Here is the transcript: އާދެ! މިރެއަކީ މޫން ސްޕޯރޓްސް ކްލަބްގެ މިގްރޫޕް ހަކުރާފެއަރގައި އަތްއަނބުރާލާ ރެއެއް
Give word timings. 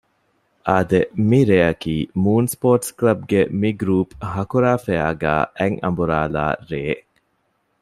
އާދެ! 0.67 0.99
މިރެއަކީ 1.29 1.95
މޫން 2.23 2.49
ސްޕޯރޓްސް 2.53 2.93
ކްލަބްގެ 2.97 3.41
މިގްރޫޕް 3.61 4.11
ހަކުރާފެއަރގައި 4.33 5.45
އަތްއަނބުރާލާ 5.59 6.43
ރެއެއް 6.69 7.05